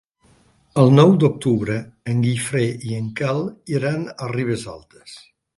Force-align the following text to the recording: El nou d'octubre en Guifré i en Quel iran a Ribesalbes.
El 0.83 0.87
nou 0.99 1.11
d'octubre 1.23 1.75
en 2.13 2.25
Guifré 2.25 2.65
i 2.89 2.97
en 3.03 3.13
Quel 3.21 3.45
iran 3.77 4.11
a 4.17 4.31
Ribesalbes. 4.37 5.17